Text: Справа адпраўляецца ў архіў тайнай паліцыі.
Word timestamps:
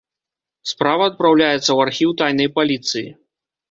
Справа 0.71 1.03
адпраўляецца 1.13 1.61
ў 1.73 1.79
архіў 1.87 2.19
тайнай 2.25 2.53
паліцыі. 2.61 3.09